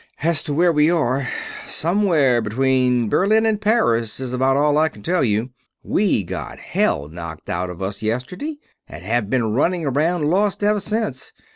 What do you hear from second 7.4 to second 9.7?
out of us yesterday, and have been